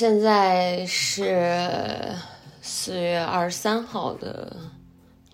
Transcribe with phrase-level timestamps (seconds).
[0.00, 2.16] 现在是
[2.62, 4.56] 四月二十三号的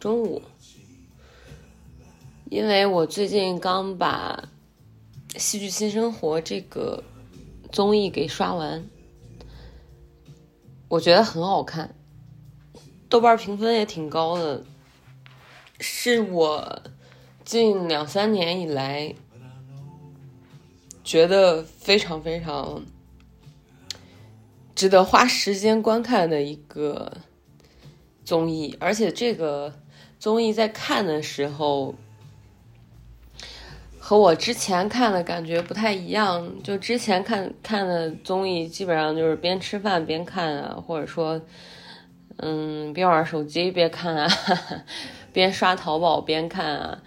[0.00, 0.42] 中午，
[2.50, 4.42] 因为我最近刚把
[5.38, 7.00] 《戏剧新生活》这个
[7.70, 8.84] 综艺给刷完，
[10.88, 11.94] 我觉得很好看，
[13.08, 14.64] 豆瓣评分也挺高的，
[15.78, 16.82] 是我
[17.44, 19.14] 近两三年以来
[21.04, 22.84] 觉得非常非常。
[24.76, 27.10] 值得花时间观看的一个
[28.26, 29.72] 综艺，而且这个
[30.18, 31.94] 综艺在看的时候
[33.98, 36.62] 和我之前看的感觉不太一样。
[36.62, 41.40] 就之前看看的综艺，基本上就是边吃饭边看啊，或者说，
[42.36, 44.30] 嗯，边玩手机边看啊，
[45.32, 47.02] 边刷淘宝边看啊。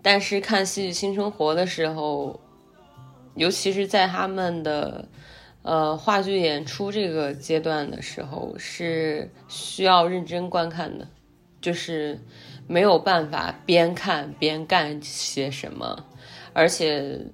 [0.00, 2.40] 但是看《戏剧新生活》的时候，
[3.34, 5.06] 尤其是在他们的。
[5.62, 11.06] 呃，话剧演出这个阶段的时候是需要认真观看的，
[11.60, 12.18] 就是
[12.66, 16.06] 没有办法边看边干些什么，
[16.54, 17.26] 而且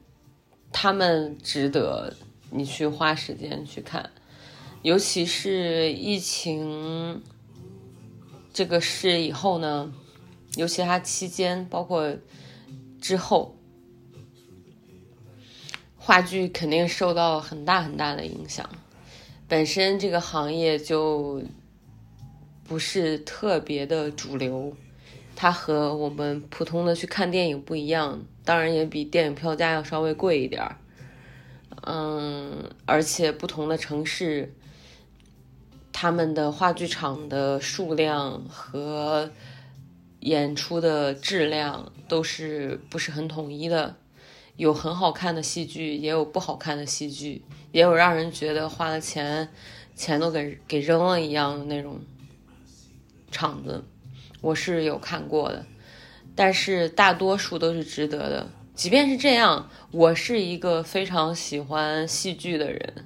[0.72, 2.12] 他们值得
[2.50, 4.10] 你去花时间去看，
[4.82, 7.22] 尤其是疫情
[8.52, 9.92] 这个事以后呢，
[10.56, 12.16] 尤其它期间，包括
[13.00, 13.55] 之后。
[16.06, 18.70] 话剧肯定受到很大很大的影响，
[19.48, 21.42] 本身这个行业就
[22.62, 24.72] 不是特别的主流，
[25.34, 30.76] 它和我们普通的去看电影不一样，当然也比电影票价要稍微贵一点儿。
[31.82, 34.54] 嗯，而且不同的城市，
[35.92, 39.28] 他们的话剧场的数量和
[40.20, 43.96] 演出的质量都是不是很统一的。
[44.56, 49.48] 有很好看的戏剧，也有不好看的戏剧，也有让人觉得花了钱，
[49.94, 52.00] 钱都给给扔了一样的那种
[53.30, 53.84] 场子，
[54.40, 55.66] 我是有看过的，
[56.34, 58.48] 但是大多数都是值得的。
[58.74, 63.04] 即便是这样，我是一个非常喜欢戏剧的人，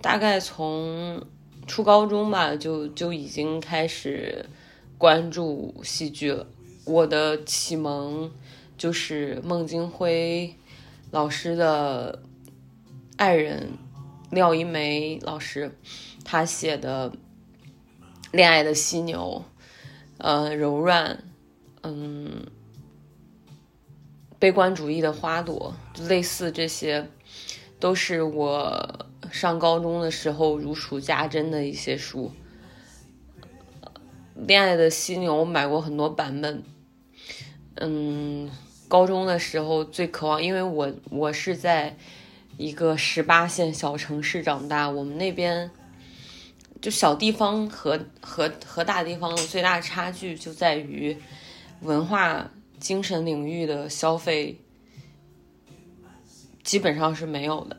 [0.00, 1.22] 大概从
[1.66, 4.46] 初高中吧，就就已经开始
[4.96, 6.46] 关注戏剧了。
[6.86, 8.32] 我的启蒙
[8.78, 10.56] 就是孟京辉。
[11.12, 12.22] 老师的
[13.18, 13.72] 爱人
[14.30, 15.76] 廖一梅老师，
[16.24, 17.10] 他写的
[18.30, 19.44] 《恋爱的犀牛》，
[20.16, 21.22] 呃，柔软，
[21.82, 22.46] 嗯，
[24.38, 25.76] 悲观主义的花朵，
[26.08, 27.06] 类似这些，
[27.78, 32.32] 都是我上高中的时候如数家珍的一些书。
[34.46, 36.62] 《恋爱的犀牛》我买过很多版本，
[37.74, 38.50] 嗯。
[38.92, 41.96] 高中的时候最渴望，因为我我是在
[42.58, 45.70] 一个十八线小城市长大，我们那边
[46.78, 51.16] 就小地方和和和大地方的最大差距就在于
[51.80, 54.60] 文化精神领域的消费
[56.62, 57.78] 基本上是没有的，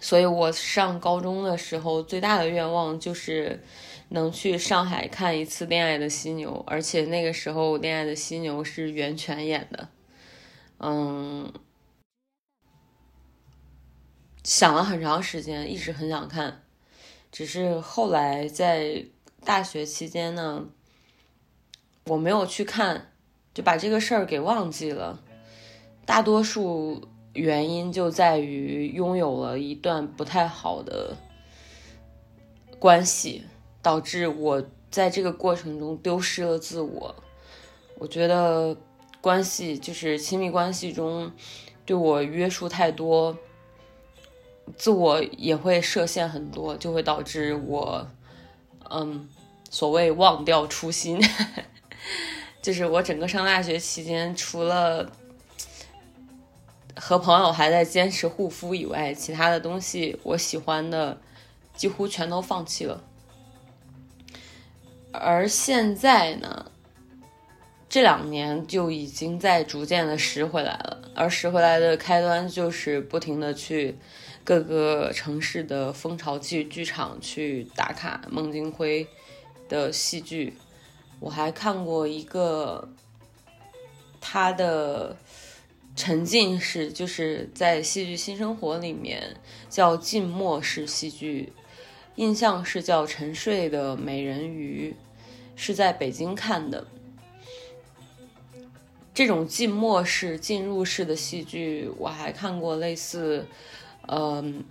[0.00, 3.62] 所以我上高中的时候最大的愿望就是。
[4.08, 9.88] 能去上海看一次《恋爱的犀牛》，而且那个时候《恋爱的犀牛》是袁泉演的，
[10.78, 11.52] 嗯，
[14.44, 16.62] 想了很长时间，一直很想看，
[17.32, 19.04] 只是后来在
[19.44, 20.66] 大学期间呢，
[22.04, 23.12] 我没有去看，
[23.52, 25.20] 就把这个事儿给忘记了。
[26.04, 31.16] 大多数原因就在于拥有了一段不太好的
[32.78, 33.44] 关系。
[33.86, 34.60] 导致我
[34.90, 37.14] 在这个过程中丢失了自我。
[38.00, 38.76] 我觉得
[39.20, 41.30] 关系，就是亲密关系中
[41.84, 43.38] 对我约束太多，
[44.76, 48.04] 自我也会设限很多，就会导致我，
[48.90, 49.28] 嗯，
[49.70, 51.22] 所谓忘掉初心。
[52.60, 55.08] 就是我整个上大学期间，除了
[56.96, 61.16] 和朋友还在坚持护肤以外，其他的东西我喜欢的
[61.76, 63.00] 几乎全都放弃了。
[65.16, 66.70] 而现在呢，
[67.88, 71.02] 这两年就已经在逐渐的拾回来了。
[71.14, 73.96] 而拾回来的开端就是不停的去
[74.44, 79.06] 各个城市的蜂巢剧剧场去打卡孟京辉
[79.68, 80.54] 的戏剧。
[81.18, 82.86] 我还看过一个
[84.20, 85.16] 他的
[85.94, 89.34] 沉浸式，就是在戏剧新生活里面
[89.70, 91.54] 叫静默式戏剧，
[92.16, 94.94] 印象是叫《沉睡的美人鱼》，
[95.56, 96.86] 是在北京看的。
[99.12, 103.46] 这种静默式、进入式的戏剧，我还看过类似，
[104.06, 104.60] 嗯，《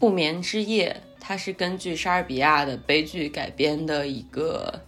[0.00, 4.80] 不眠之夜》，它是根据莎士比亚的悲剧改编的一个。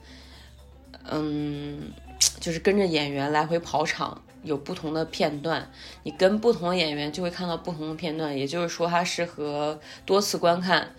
[1.10, 1.90] 嗯，
[2.38, 5.70] 就是跟着演员来回跑场，有不同的片段，
[6.02, 8.36] 你跟不同的演员就会看到不同的片段。
[8.36, 10.94] 也就是说，它适合多次观看，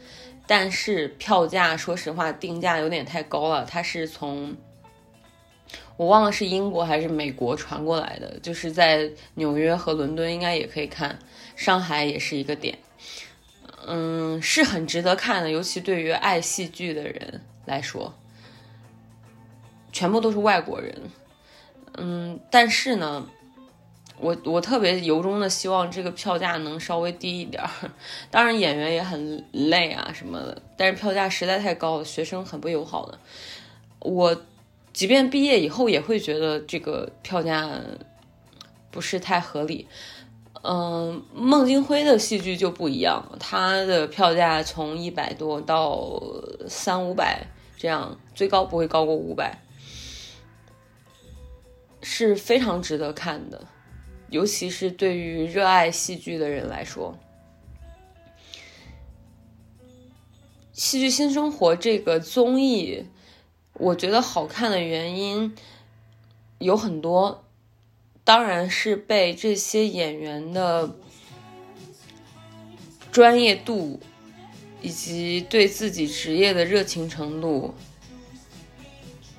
[0.49, 3.63] 但是票价说实话定价有点太高了。
[3.65, 4.57] 它是从
[5.95, 11.19] 我忘了是英国还是美国传过来的，就是在纽约和伦敦应该也可以看，
[11.55, 12.75] 上海也是一个点。
[13.85, 18.11] 嗯，是很值得看的，尤其对于爱戏剧的人来说。
[19.91, 21.11] 全部都是外国人，
[21.97, 23.29] 嗯，但是呢，
[24.19, 27.69] 我我特别由衷的希望这个票价能稍微低一点儿。
[28.29, 33.17] 当然演员也很累啊什么的，但是票价实在太高了，学生很不友好的。
[33.99, 34.35] 我
[34.93, 37.69] 即便毕业以后也会觉得这个票价
[38.91, 39.87] 不是太合理。
[40.61, 46.21] 嗯，孟京辉的戏剧就不一样，他的票价从一百多到
[46.67, 49.57] 三五百这样，最高不会高过五百。
[52.01, 53.61] 是非常值得看的，
[54.31, 57.17] 尤其是对于热爱戏剧的人来说，
[60.81, 63.05] 《戏剧新生活》这个综艺，
[63.73, 65.55] 我觉得好看的原因
[66.59, 67.43] 有很多，
[68.23, 70.95] 当然是被这些演员的
[73.11, 73.99] 专业度
[74.81, 77.73] 以及对自己职业的热情程度，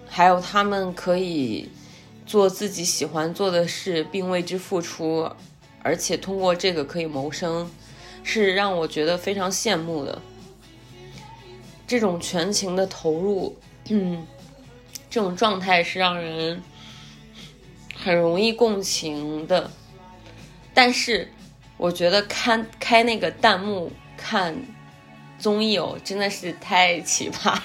[0.09, 1.71] 还有他们可以。
[2.31, 5.29] 做自己喜欢做的事，并为之付出，
[5.83, 7.69] 而且通过这个可以谋生，
[8.23, 10.23] 是让我觉得非常羡慕的。
[11.89, 13.57] 这种全情的投入，
[13.89, 14.25] 嗯，
[15.11, 16.63] 这种状态是让人
[17.97, 19.69] 很容易共情的。
[20.73, 21.33] 但是，
[21.77, 24.57] 我觉得看开那个弹幕看
[25.37, 27.59] 综艺哦，真的是太奇葩。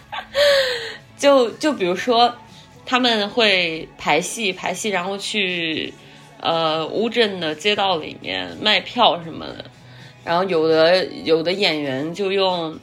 [1.16, 2.36] 就就比如说。
[2.90, 5.94] 他们会排戏，排戏，然后去，
[6.40, 9.64] 呃，乌镇的街道里面卖票什么的。
[10.24, 12.76] 然后有的有的演员就用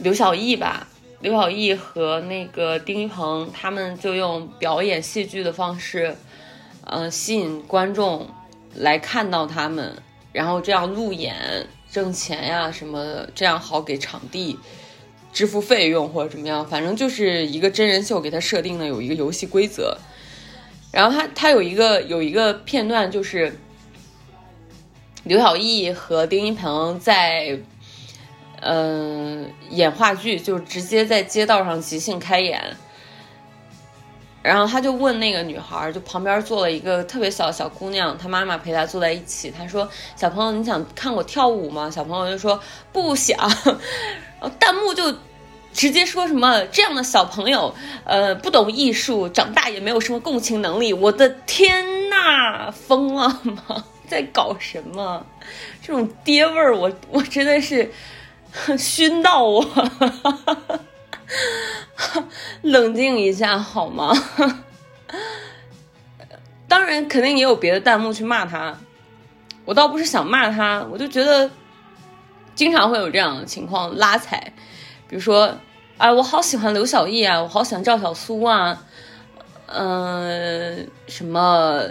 [0.00, 0.86] 刘晓毅吧，
[1.22, 6.14] 刘晓毅和那个丁一鹏，他们就用表演戏剧的方式，
[6.84, 8.28] 嗯，吸引观众
[8.74, 9.96] 来看到他们，
[10.32, 11.34] 然后这样路演
[11.90, 14.58] 挣钱呀什么的，这样好给场地。
[15.32, 19.96] 支付费用或者怎么样，反正就是一个真人秀，给他设定的有一个游戏规则。
[20.92, 23.58] 然后他他有一个有一个片段，就是
[25.24, 27.58] 刘晓毅和丁一鹏在
[28.60, 32.76] 嗯演话剧，就直接在街道上即兴开演。
[34.42, 39.50] 然后他就问那个女孩，就旁边坐了一个特别小的小姑娘，她妈妈陪她坐在一起。
[39.50, 42.60] 他说：“小朋友，你想看我跳舞吗？”小朋友就说
[42.92, 43.38] ：“不想。”
[44.58, 45.14] 弹幕就
[45.72, 50.92] 直接说什么这样的小朋友，呃，不懂艺术，长大也没有什么共情能力。
[50.92, 53.84] 我的天呐，疯了吗？
[54.06, 55.24] 在搞什么？
[55.80, 57.90] 这种爹味儿，我 我真的是
[58.78, 59.64] 熏到我。
[62.60, 64.12] 冷静一下好吗？
[66.68, 68.78] 当然，肯定也有别的弹幕去骂他。
[69.64, 71.50] 我倒不是想骂他，我就觉得。
[72.54, 74.52] 经常会有这样的情况拉踩，
[75.08, 75.54] 比如说，
[75.96, 78.84] 啊，我好喜欢刘晓毅啊，我好喜欢赵小苏啊，
[79.66, 81.82] 嗯，什么，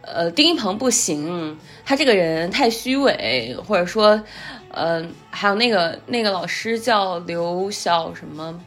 [0.00, 4.22] 呃，丁一鹏不行，他这个人太虚伪，或者说，
[4.70, 8.58] 嗯，还有那个那个老师叫刘小什么，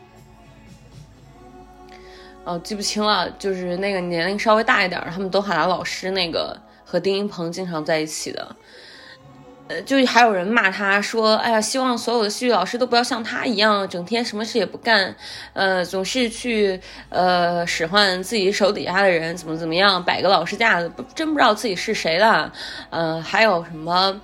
[2.44, 8.56] 哦，记不清了，就是那个年龄稍微大一点，他们都喊他老师那个，和丁一鹏经常在一起的。
[9.70, 15.16] 呃，就还有人骂他说：“哎呀，希望所有的戏剧老师都不要像他一样，整天什么事也不干，
[15.54, 22.52] 呃，总是去呃使唤自己手底下的人，怎么怎么样，摆个老师架子，不真不知道自己是谁了。”
[22.90, 24.20] 呃，还有什么？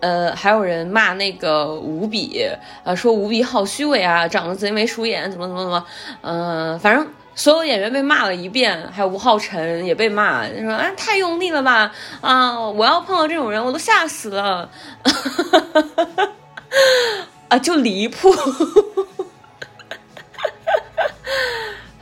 [0.00, 2.48] 呃，还有人骂那个吴比，
[2.84, 5.86] 呃，说吴比好虚伪啊，长得贼眉鼠眼，怎么怎么怎么，
[6.22, 14.68] 嗯、反正所有演员被骂了一遍，还有吴浩辰也被骂，就说啊太用力了吧，啊，我要碰到这种人我都吓死了，
[17.48, 18.30] 啊，就离谱。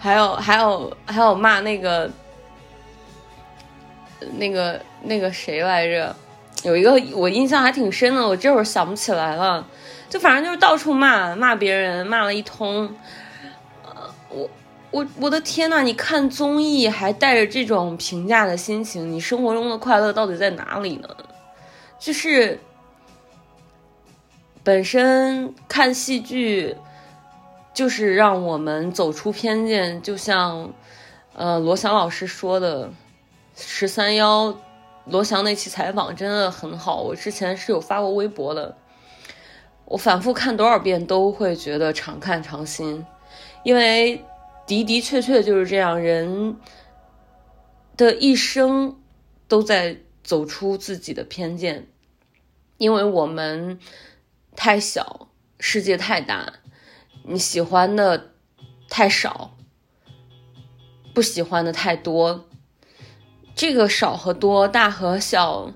[0.00, 2.11] 还有还有还有骂那个
[4.38, 6.14] 那个那个谁来着？
[6.64, 9.64] 有一个我印象还挺深的，我这会儿想不起来了，
[10.08, 12.92] 就反正就是到处骂骂别人，骂了一通。
[14.30, 14.50] 我
[14.90, 15.83] 我我的天呐！
[15.83, 21.09] 你看综艺还带着这种评价的心情，你生活中的快乐到底在哪里呢？
[21.99, 22.59] 就是
[24.64, 26.76] 本身看戏剧，
[27.75, 30.73] 就是让我们走出偏见，就像
[31.35, 32.90] 呃罗翔老师说的，
[33.54, 34.57] 十三幺。
[35.11, 38.76] 罗翔那期采访真的很好，我之前是有发过微博的，
[39.87, 43.07] 我反复看多少遍都会觉得常看常新，
[43.62, 44.23] 因为
[44.68, 46.56] 的的确确就是这样，人
[47.96, 49.00] 的一生
[49.48, 51.88] 都在走出自己的偏见，
[52.76, 53.80] 因为我们
[54.54, 56.52] 太小，世界太大，
[57.25, 58.34] 你喜欢的
[58.90, 59.56] 太少，
[61.14, 62.44] 不喜欢的太多。
[63.54, 65.72] 这个少和多，大和小，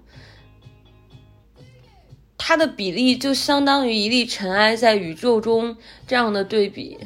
[2.38, 6.98] 它的比例就相当于一粒尘埃在宇宙中这样的对比，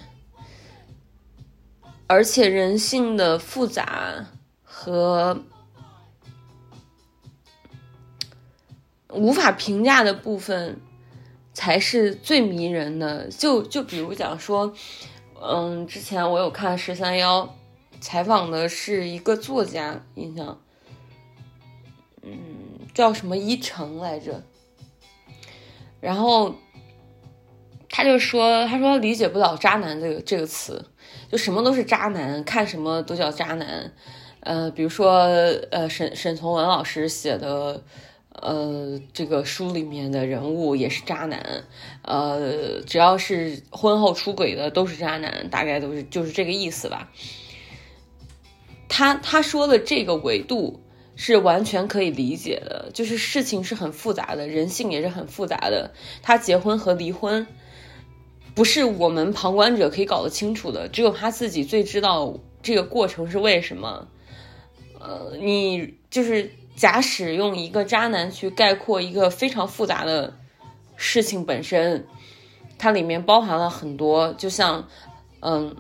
[2.07, 4.27] 而且人性的复杂
[4.63, 5.43] 和
[9.11, 10.81] 无法评价的部分，
[11.53, 13.29] 才是最迷人的。
[13.29, 14.75] 就就比如讲说，
[15.43, 17.57] 嗯，之前我有看十三幺
[18.01, 20.61] 采访的是一个作家，印象。
[22.23, 22.39] 嗯，
[22.93, 24.43] 叫什么一成来着？
[26.01, 26.55] 然后
[27.89, 30.85] 他就说，他说理解不了“渣男”这个这个词，
[31.31, 33.93] 就什么都是渣男，看什么都叫渣男。
[34.41, 35.13] 呃，比如说，
[35.71, 37.83] 呃，沈沈从文老师写的，
[38.31, 41.65] 呃，这个书里面的人物也是渣男。
[42.03, 47.11] 呃，只要是婚后出轨的都是渣男，大概都是就是这个意思吧。
[48.89, 50.81] 他他说的这个维度。
[51.19, 55.93] 是完全可以理解的，就是事情是很复杂的，人性也是很复杂的。
[56.21, 57.47] 他结婚和离婚，
[58.57, 64.09] 不是我们旁观者可以搞得清楚的，只有他自己最知道这个过程是为什么。
[64.99, 70.35] 呃，你就是假使用一个渣男去概括一个非常复杂的
[70.97, 72.05] 事情本身，
[72.79, 74.89] 它里面包含了很多，就像
[75.41, 75.77] 嗯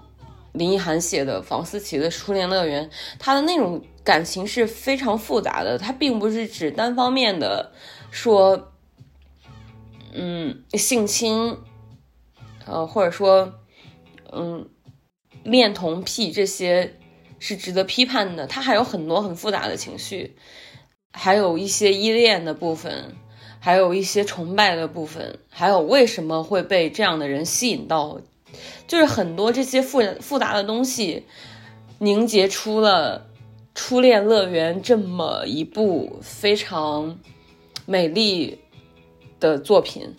[0.52, 3.82] 林奕涵写的房思琪的初恋乐园，他的那种。
[4.06, 7.72] 感情是非常复杂的，它并不是指单方面的
[8.12, 8.70] 说，
[10.12, 11.58] 嗯，性侵，
[12.66, 13.54] 呃，或者说，
[14.32, 14.68] 嗯，
[15.44, 16.98] 恋童癖这些
[17.38, 18.46] 是值得批判的。
[18.46, 20.36] 它还有很多很复杂的情绪，
[21.12, 23.14] 还有一些依恋的部分，
[23.60, 28.20] 还有一些崇拜的部分，还有为什么会被这样的人吸引到，
[28.86, 31.24] 就是很多这些复复杂的东西
[31.98, 33.26] 凝结出了。
[33.78, 37.18] 初恋乐园这么一部非常
[37.84, 38.58] 美丽
[39.38, 40.16] 的作品，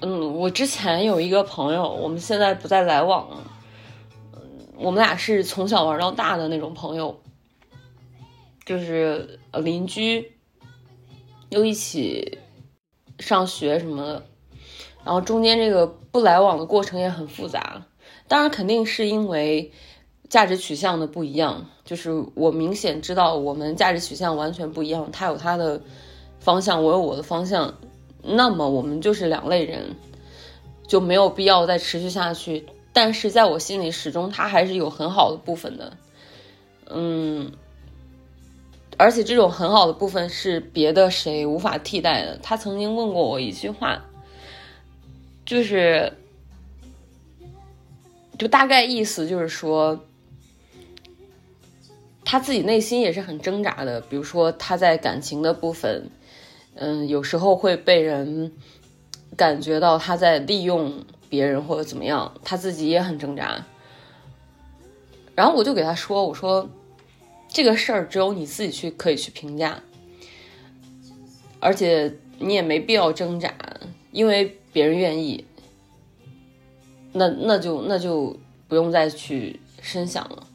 [0.00, 3.36] 嗯，我之前有一个朋友，我们现在不再来往了，
[4.32, 4.40] 嗯，
[4.76, 7.20] 我们俩是从小玩到大的那种朋友，
[8.64, 10.32] 就是呃邻居，
[11.50, 12.38] 又一起
[13.18, 14.26] 上学什么的，
[15.04, 17.86] 然后中间这个不来往的过程也很复杂，
[18.26, 19.72] 当然肯定是因为。
[20.28, 25.10] 价值取向的不一样，就是我明显知道我们价值取向完全不一样。
[25.10, 25.80] 他有他的
[26.38, 27.72] 方向，我有我的方向，
[28.22, 29.94] 那么我们就是两类人，
[30.86, 32.66] 就没有必要再持续下去。
[32.92, 35.96] 但是在我心里，始终他还是有很好的部分的，
[36.90, 37.52] 嗯，
[38.96, 42.38] 而且这种很好的部分是别的谁无法替代的。
[42.42, 44.04] 他曾经问过我一句话，
[45.46, 46.12] 就是，
[48.38, 50.04] 就大概意思就是说。
[52.30, 56.10] 他自己内心也是很挣扎的，比如说他在感情的部分，
[56.80, 58.52] 嗯，有时候会被人
[59.36, 63.64] 感觉到他在利用别人或者怎么样，他自己也很挣扎。
[65.34, 66.68] 然后我就给他说：“我说
[67.48, 69.80] 这个事儿只有你自己去可以去评价，
[71.60, 73.54] 而且你也没必要挣扎，
[74.10, 75.44] 因为别人愿意，
[77.12, 80.47] 那那就那就不用再去深想了。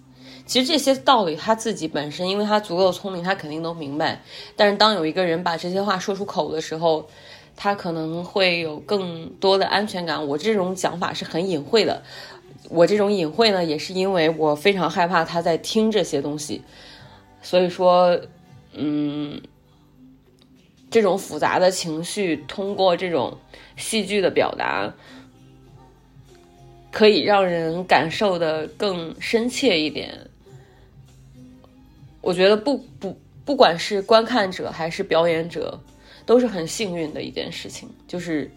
[0.45, 4.21] 其实这些道理他自己本身，因为他足够聪明，他肯定都明白。
[4.55, 7.07] 但是当有一个人把这些话说出口的时候，
[7.55, 10.27] 他可能会有更多的安全感。
[10.27, 12.03] 我这种讲法是很隐晦的，
[12.69, 16.61] 我这种隐晦呢，也是因为我非常害怕他在听这些东西，
[17.41, 18.19] 所以说，
[18.73, 19.41] 嗯，
[20.91, 23.37] 这种复杂的情绪通过这种
[23.77, 24.93] 戏剧的表达，
[26.91, 30.27] 可以让人感受的更深切一点。
[32.23, 33.15] 我觉得不不
[33.45, 35.79] 不管是观看者还是表演者。
[36.25, 38.49] 都是很幸运的一件事情，就是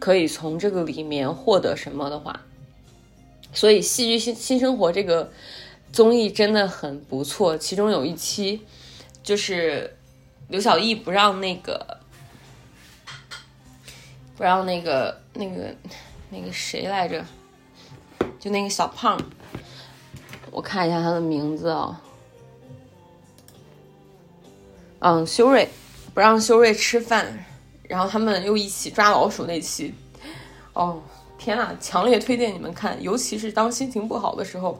[0.00, 2.40] 可以从这个里面获得什么的话，
[3.52, 5.30] 所以《戏剧新新生活》这个
[5.92, 7.56] 综艺真的很不错。
[7.56, 8.62] 其中有一期
[9.22, 9.96] 就是
[10.48, 11.98] 刘晓毅不让那个
[14.36, 15.72] 不让那个那个
[16.28, 17.24] 那个谁来着，
[18.40, 19.16] 就那个小胖，
[20.50, 22.01] 我看一下他的名字啊，
[25.02, 25.68] 嗯，修睿。
[26.14, 27.42] 不让修睿吃饭，
[27.84, 29.94] 然后他们又一起抓老鼠那期，
[30.74, 31.00] 哦
[31.38, 34.78] 天呐，强烈推荐你们看，尤其是当心情不好的时候，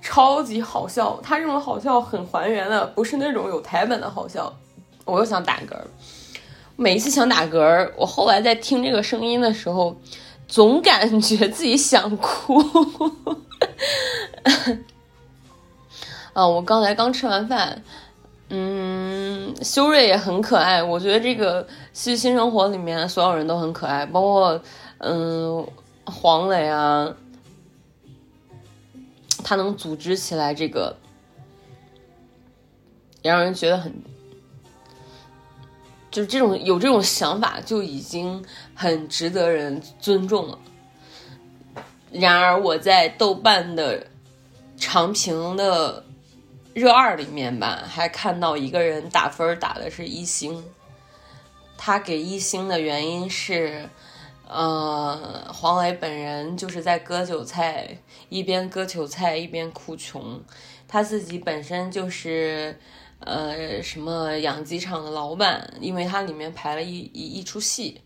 [0.00, 1.18] 超级好笑。
[1.24, 4.56] 他这种好笑很还原的，不是那种有台本的好笑。
[5.04, 5.76] 我又想打嗝，
[6.76, 10.00] 每一次想打嗝，我后来在听这个声音的时候，
[10.46, 12.62] 总感觉自己想哭。
[16.32, 17.82] 啊，我刚才刚吃完饭。
[18.52, 18.99] 嗯，
[19.62, 20.82] 修睿也很可爱。
[20.82, 24.62] 我觉得这个《戏新生活》里面所有人都很可爱，包括
[24.98, 25.66] 嗯
[26.04, 27.14] 黄磊啊，
[29.44, 30.96] 他能组织起来这个，
[33.22, 33.92] 也让人觉得很，
[36.10, 40.58] 就是这种有这种想法就已经很值得人尊重了。
[42.12, 44.06] 然而我在豆瓣的
[44.76, 46.04] 长评的。
[46.72, 50.64] 热二里面吧，还看到一个人打分打的是一星，
[51.76, 53.88] 他给一星的原因是，
[54.46, 60.40] 呃，黄磊本人就是在割韭菜，一边割韭菜一边哭穷，
[60.86, 62.78] 他自己本身就是
[63.18, 68.00] 呃什么养鸡场的老板，因为他里面排了一一出戏，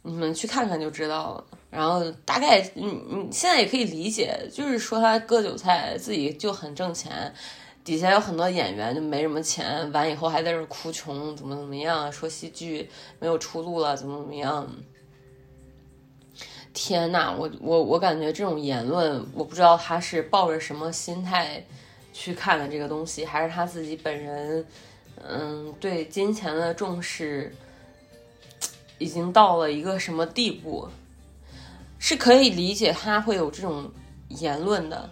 [0.00, 1.44] 你们去看看就知道了。
[1.70, 7.34] 然后大概你你现在也可以理解，就是说他割韭菜自己就很挣钱。
[7.84, 14.68] 底下有很多演员就没什么钱，完以后还在这哭穷，怎么怎么样，说戏剧没有出路了，怎么怎么样？
[16.72, 21.64] 天呐，我我我感觉这种言论，我不知道他是抱着什么心态
[22.12, 24.64] 去看的这个东西，还是他自己本人，
[25.22, 27.54] 嗯，对金钱的重视
[28.98, 30.88] 已经到了一个什么地步？
[31.98, 33.90] 是可以理解他会有这种
[34.28, 35.10] 言论的。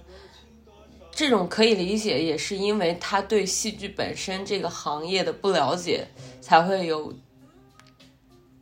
[1.13, 6.09] 这种可以理解，也是因为他对戏剧本身这个行业的不了解，
[6.41, 7.13] 才会有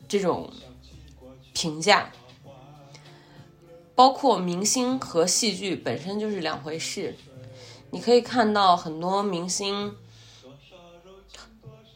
[0.08, 0.52] 这种
[1.52, 2.10] 评价。
[3.94, 7.14] 包括明星和戏剧本身就是两回事。
[7.90, 9.94] 你可以看到很多明星，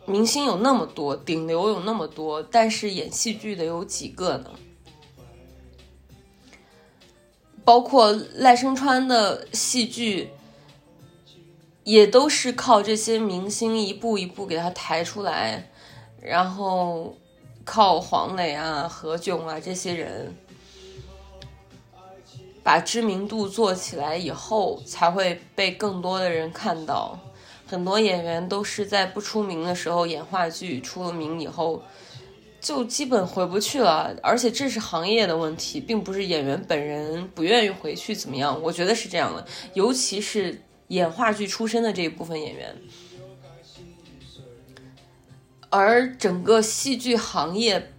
[0.07, 4.51] 明星有那么多，顶流有那么多，但是演戏剧的有几个呢？
[7.65, 10.31] 包括赖声川的戏剧。
[11.85, 15.68] 也都是靠这些明星一步一步给他抬出来，
[16.21, 17.16] 然后
[17.64, 20.33] 靠黄磊啊、何炅啊这些人
[22.62, 27.18] 把知名度做起来以后，才会被更多的人看到。
[27.66, 31.83] 很多演员都是在不出名的时候演话剧，出了名以后
[32.61, 34.14] 就基本回不去了。
[34.23, 38.62] 而且这是行业的问题，并不是演员本人不愿意回去怎么样。
[38.62, 40.62] 我觉得是这样的，尤其是。
[40.93, 42.77] 演话剧出身的这一部分演员，
[45.71, 47.95] 而整个戏剧行业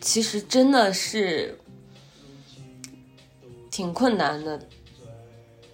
[0.00, 1.60] 其实真的是
[3.70, 4.66] 挺困难的。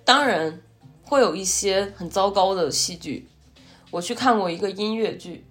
[0.04, 0.60] 当然，
[1.02, 3.26] 会有一些很糟糕的戏剧。
[3.90, 5.46] 我去看过一个音乐剧，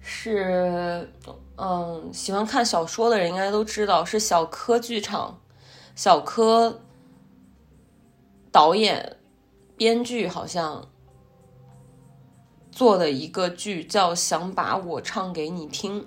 [0.00, 1.08] 是
[1.56, 5.40] 嗯，喜欢看小说的人应该都知道，是小柯剧场，
[5.94, 6.80] 小柯
[8.50, 9.17] 导演。
[9.78, 10.88] 编剧好像
[12.72, 16.02] 做的一个剧叫《想把我唱给你听》，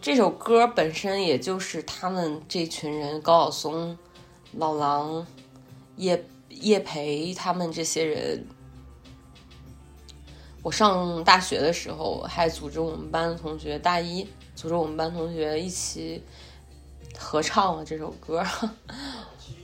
[0.00, 3.98] 这首歌本身也就是他们这群人高晓松、
[4.52, 5.26] 老狼、
[5.96, 8.46] 叶叶培他们这些人。
[10.62, 14.24] 我上大学的时候还组织我们班的同学，大一
[14.54, 16.22] 组织我们班同学一起
[17.18, 18.40] 合唱了这首歌。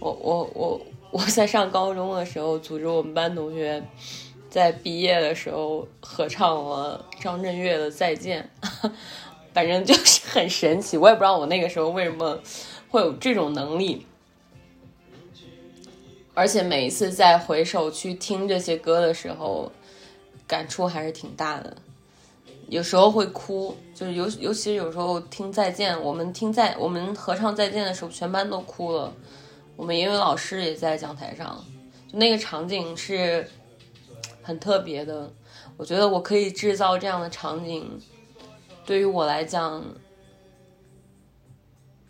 [0.00, 3.82] 我我我我在上高中的时候组织我们班同学
[4.48, 8.48] 在毕业的时候合唱了张震岳的《再见》。
[9.52, 12.38] 反正就是很神奇，我也不知道我那个时候为什么
[12.88, 14.06] 会有这种能力，
[16.34, 19.72] 而且每一次再回首去听这些歌的时候，
[20.46, 21.76] 感触还是挺大的，
[22.68, 29.12] 有时候会哭，就是尤尤其是有时候听再见，我们听在我们合唱再见的时候，全班都哭了，
[29.80, 31.64] 我们英语老师也在讲台上，
[32.12, 33.50] 那个场景是
[34.42, 35.32] 很特别的，
[35.78, 37.98] 我觉得我可以制造这样的场景。
[38.84, 39.82] 对于我来讲，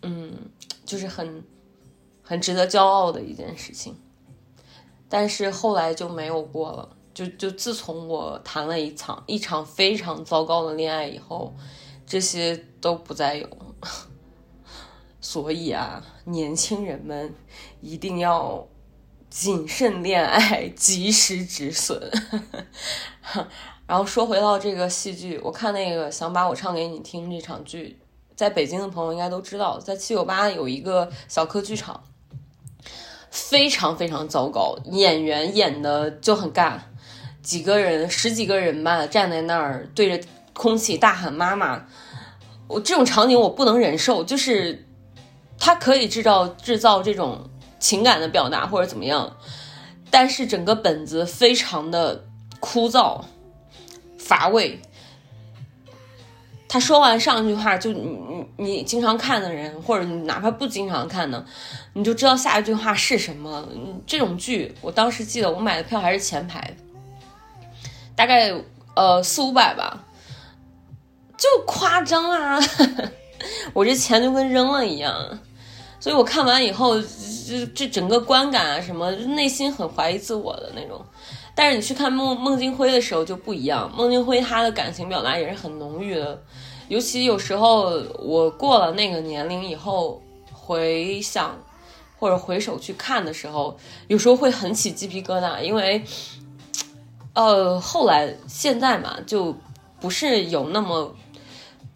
[0.01, 0.37] 嗯，
[0.83, 1.41] 就是很
[2.21, 3.95] 很值得骄傲的一件事情。
[5.07, 11.55] 但是后来就没有过了，就就自从我谈了一场一场非常糟糕的恋爱以后，
[12.05, 13.47] 这些都不再有。
[15.21, 17.33] 所以啊，年轻人们
[17.79, 18.67] 一定要
[19.29, 22.11] 谨慎恋爱，及时止损。
[23.85, 27.99] 然后说回到这个戏剧，我看那个想把我唱给你听这场剧，
[28.35, 32.03] 在北京的朋友应该都知道，在七九八有一个小柯剧场，
[33.29, 36.79] 非常非常糟糕，演员演的就很尬，
[37.43, 41.85] 几个人十几个人吧，站在那儿对着空气大喊妈妈，
[42.67, 44.87] 我这种场景我不能忍受，就是
[45.61, 47.47] 他可以制造制造这种
[47.79, 49.37] 情感的表达或者怎么样，
[50.09, 52.25] 但是整个本子非常的
[52.59, 53.21] 枯燥。
[54.17, 54.79] 乏味。
[56.69, 61.45] 他说完上一句话，就你你你经常看的人，或者你哪怕不经常看的，
[61.93, 63.67] 你就知道下一句话是什么。
[64.07, 66.75] 这种剧，我当时记得我买的票还是前排，
[68.15, 68.53] 大概
[68.95, 70.05] 呃四五百吧，
[71.37, 72.57] 就夸张啊！
[73.73, 75.39] 我这钱就跟扔了一样。
[76.01, 76.99] 所以我看完以后，
[77.47, 80.99] 这这整个观感啊什么，内心很怀疑自我的那种。
[81.53, 86.41] 但是你去看孟孟京辉的时候就不一样，孟京辉他的感情表达也是很浓郁的，
[86.87, 90.19] 尤其有时候我过了那个年龄以后
[90.51, 91.55] 回想
[92.17, 96.01] 或者回首去看的时候，有时候会很起鸡皮疙瘩，因为
[97.33, 99.55] 呃后来现在嘛就
[99.99, 101.13] 不是有那么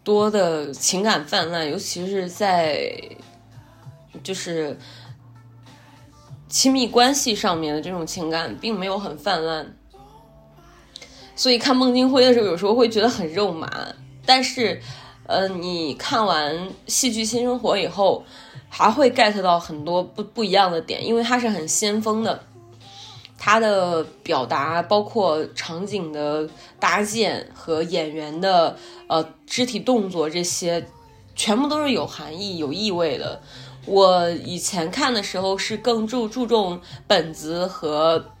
[0.04, 2.88] 多的情感泛滥，尤其是在
[4.22, 4.78] 就是。
[6.48, 9.66] 亲密关系上面的这种情感并没有很泛滥，
[11.34, 13.68] 所以看孟京辉的时候，有时候会觉得很肉麻。
[14.24, 14.80] 但是，
[15.26, 16.54] 呃，你看完
[16.86, 18.24] 《戏剧新生活》以后，
[18.68, 22.44] 还会 get 到很多不不一样的点，因为它是很先锋的，
[23.36, 26.48] 它的表达包括场景的
[26.78, 30.86] 搭建和演员的呃肢体动作这些，
[31.34, 33.42] 全部都是有含义、有意味的。
[33.86, 38.32] 我以前看的时候是更注注重本子和，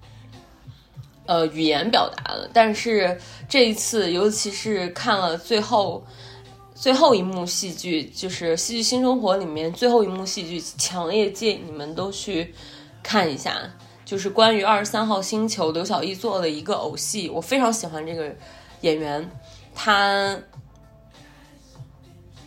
[1.26, 6.04] 呃语言表达的，但是这一次，尤其是看了最后
[6.74, 12.52] 最后一幕戏剧，就是《戏剧新生活》里面最后一幕戏剧，强烈建议你们都去
[13.02, 13.56] 看一下，
[14.04, 18.34] 就是关于二十三号星球刘晓艺做的一个偶戏，我非常喜欢这个
[18.80, 19.30] 演员，
[19.74, 20.36] 他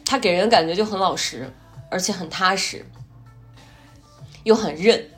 [0.05, 1.49] 他给人感觉就很老实。
[1.89, 2.85] 而且很踏实，
[4.43, 5.09] 又很认。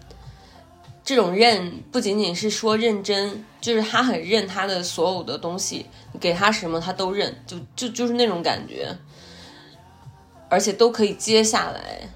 [1.03, 8.95] 这种认不仅仅是说认真，就是他很认他的所有的东西，你给他什么他都认，就就就是那种感觉。
[10.47, 12.09] 而且都可以接下来。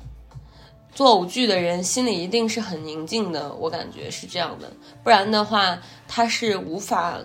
[0.94, 4.72] 做偶剧的人心里一定是很宁静的，我感觉是这样的。
[5.04, 7.20] 不然的话，他是无法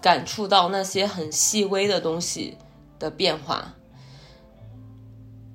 [0.00, 2.56] 感触到那些很细微的东西
[2.98, 3.74] 的变化。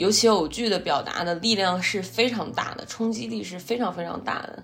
[0.01, 4.63] 尤其偶剧的表达的力量是非常大的，冲击力是非常非常大的。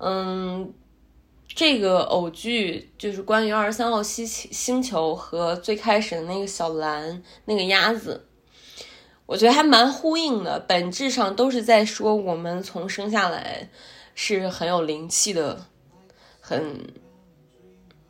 [0.00, 0.74] 嗯，
[1.46, 8.26] 这个偶剧就是关于二十三号星星球和最开始的那个小蓝那个鸭子，
[9.26, 13.70] 我觉得还蛮呼应的，本质上都是在说我们从生下来
[14.16, 15.66] 是很有灵气的，
[16.40, 16.80] 很，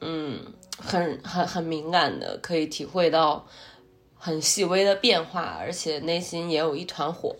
[0.01, 0.41] 嗯，
[0.79, 3.47] 很很很敏感的，可以体会到。
[4.25, 7.35] 很细微的变化，而且内心也有一团火，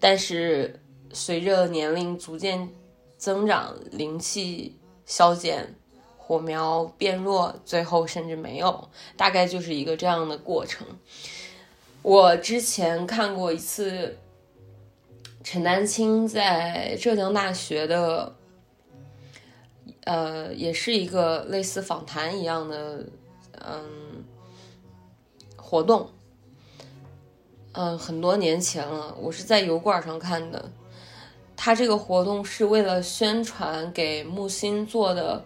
[0.00, 0.80] 但是
[1.12, 2.70] 随着年龄逐渐
[3.18, 5.74] 增长，灵气消减，
[6.16, 10.86] 火苗变弱，最后甚至没有，大概就是一个这样的过程。
[12.00, 14.16] 我之前看过一次
[15.44, 18.34] 陈丹青在浙江大学的，
[20.04, 23.04] 呃，也是一个类似访谈一样的，
[23.60, 23.84] 嗯，
[25.68, 26.08] 活动。
[27.72, 30.70] 嗯，很多年前了，我是在油管上看的。
[31.54, 35.44] 他这个活动是为了宣传给木心做的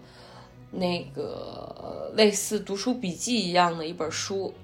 [0.70, 4.54] 那个类似读书笔记一样的一本书，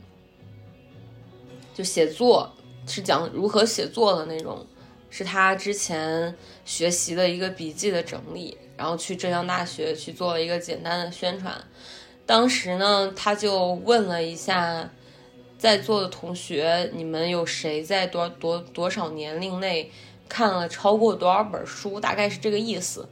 [1.75, 2.53] 就写作
[2.87, 4.65] 是讲如何写作的那种，
[5.11, 11.53] 是他之前学习的一个笔记的整理，然后去浙江大学去做了一个简单的宣传。
[12.25, 14.89] 当时呢，他就问了一下。
[15.59, 19.91] 在座的同学，你们有谁在多多多少年龄内
[20.29, 21.99] 看了超过多少本书？
[21.99, 23.09] 大概是这个意思。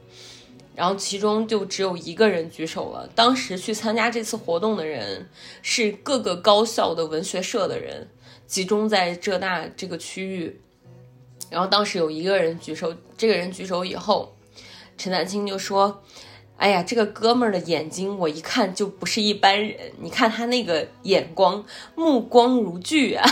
[0.73, 3.09] 然后其中就只有一个人举手了。
[3.13, 5.27] 当时去参加这次活动的人
[5.61, 8.07] 是各个高校的文学社的人，
[8.45, 10.61] 集中在浙大这个区域。
[11.49, 14.35] 然后当时有一个人举手，这个人举手以后，
[14.97, 16.01] 陈丹青就说。
[16.57, 19.75] 哎呀，这个哥们儿的眼睛，我一看就不是一般人。
[20.01, 21.63] 你看他那个眼光，
[21.95, 23.23] 目光如炬啊！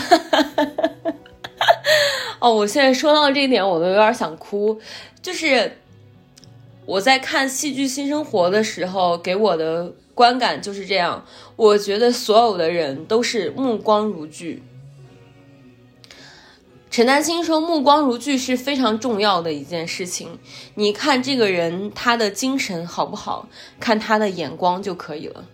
[2.38, 4.80] 哦，我现在说到这一点，我都有点想哭。
[5.20, 5.78] 就是
[6.84, 11.24] 我在看戏剧《新生活》的时候，给我的观感就是这样。
[11.56, 14.62] 我觉得所有的人都是目光如炬。
[16.96, 20.38] 陈丹青说：“目光如炬是非常重要的一件事情。
[20.76, 25.44] 你看这个人，他的精神好不好，看他的眼光就可以了。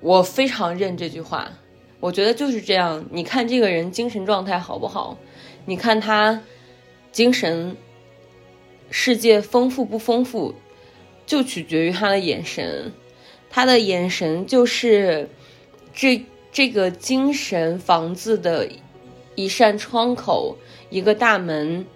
[0.00, 1.52] 我非常认这句话，
[2.00, 3.04] 我觉得就是这样。
[3.10, 5.18] 你看这个人精神状态好不好，
[5.66, 6.40] 你看他
[7.12, 7.76] 精神
[8.90, 10.54] 世界丰富不丰富，
[11.26, 12.90] 就取决于他的眼神。
[13.50, 15.28] 他的眼神就是
[15.92, 18.66] 这这个精神房子的。”
[19.36, 20.56] 一扇窗口，
[20.90, 21.86] 一个大门，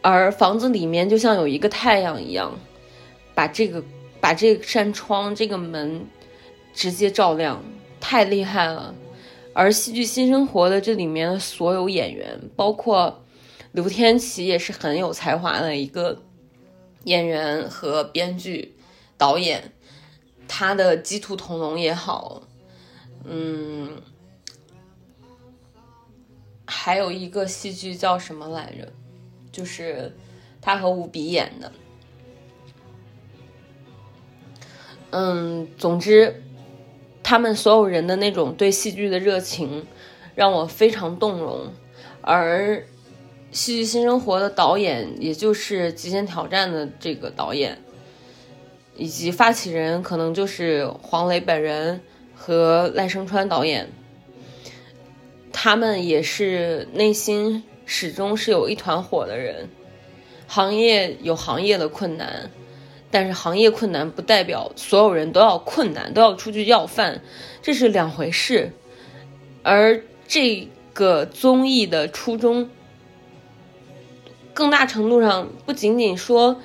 [0.00, 2.58] 而房子里面就像有一个太阳一样，
[3.34, 3.84] 把这个
[4.20, 6.04] 把这扇窗、这个门
[6.74, 7.62] 直接照亮，
[8.00, 8.94] 太厉害了。
[9.52, 13.22] 而戏剧新生活的这里面的所有演员，包括
[13.72, 16.22] 刘天琪，也是很有才华的一个
[17.04, 18.74] 演员和编剧、
[19.18, 19.72] 导演。
[20.48, 22.42] 他的《鸡兔同笼》也好，
[23.24, 24.00] 嗯。
[26.74, 28.90] 还有一个戏剧叫什么来着？
[29.52, 30.10] 就是
[30.62, 31.70] 他和吴比演的。
[35.10, 36.42] 嗯，总之，
[37.22, 39.86] 他们所有人的那种对戏剧的热情，
[40.34, 41.70] 让我非常动容。
[42.22, 42.76] 而
[43.52, 47.78] 《戏剧新生活》的导演，也就是《极限挑战》的这个导演，
[48.96, 52.00] 以及发起人，可能就是黄磊本人
[52.34, 53.90] 和赖声川导演。
[55.52, 59.68] 他们也是内心始终是有一团火的人。
[60.46, 62.50] 行业有行业的困难，
[63.10, 67.22] 但是行业困难不代表所有人都要困难，都要出去要饭，
[67.62, 68.72] 这是两回事。
[69.62, 72.68] 而这个综艺的初衷，
[74.52, 76.60] 更大程度上不仅仅说。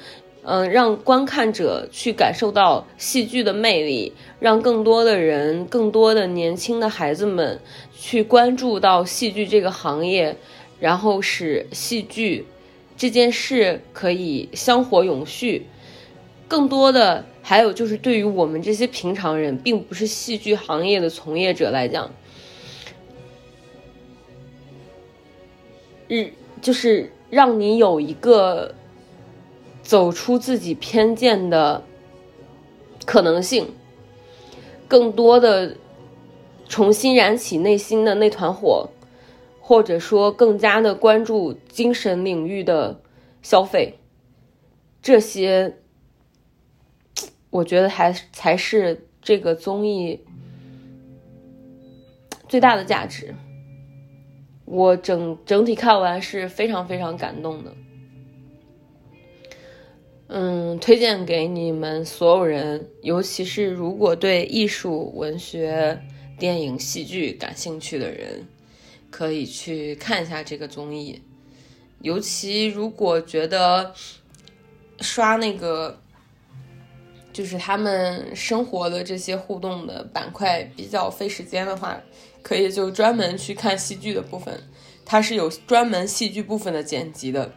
[0.49, 7.59] 嗯，让观看者去感受到戏剧的魅力，让更多的人、更多的年轻的孩子们
[7.99, 10.37] 去关注到戏剧这个行业，
[10.79, 12.45] 然后使戏剧
[12.95, 15.65] 这件事可以香火永续。
[16.47, 22.13] 更多的还有就是对于我们这些平常人，并不是戏剧行业的从业者来讲，
[26.07, 26.31] 日
[26.61, 28.73] 就是让你有一个。
[29.83, 31.81] 走出自己偏见的
[33.05, 33.69] 可能性，
[34.85, 35.77] 更多的
[36.67, 38.89] 重新燃起内心的那团火，
[39.59, 43.01] 或者说更加的关注精神领域的
[43.41, 43.97] 消费，
[45.01, 45.77] 这些
[47.49, 50.19] 我觉得还才是这个综艺
[52.47, 53.33] 最大的价值。
[54.65, 57.73] 我整整体看完是非常非常感动的。
[60.27, 66.01] 嗯，推荐给你们所有人，尤其是如果对艺术、文学、
[66.37, 68.47] 电影、戏剧感兴趣的人，
[69.09, 71.21] 可以去看一下这个综艺。
[72.01, 73.93] 尤其如果觉得
[75.01, 75.99] 刷那个
[77.33, 82.01] 就是他们生活的这些互动的板块比较费时间的话，
[82.41, 84.61] 可以就专门去看戏剧的部分，
[85.05, 87.51] 它是有专门戏剧部分的剪辑的。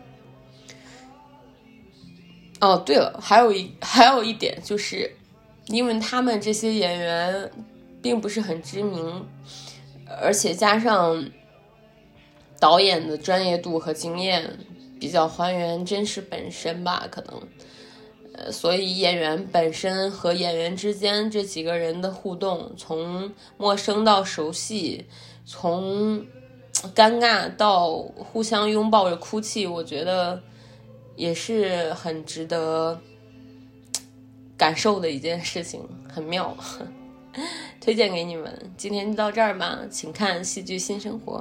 [2.61, 5.17] 哦，对了，还有一还有一点就是，
[5.69, 7.51] 因为他们这些演员
[8.03, 9.27] 并不是很知名，
[10.23, 11.31] 而且加上
[12.59, 14.59] 导演的专业度和经验，
[14.99, 17.43] 比较还原真实本身吧，可能。
[18.33, 25.05] 呃，所以演员本身和演员之间这几个人的互动，从陌生到熟悉，
[25.45, 26.25] 从
[26.95, 30.41] 尴尬到互相拥抱着哭泣，我觉得
[31.17, 33.01] 也是很值得
[34.57, 36.57] 感受的一件事情，很妙，
[37.81, 38.73] 推荐给你们。
[38.77, 41.39] 今天就到这儿吧，请看《戏剧新生活》。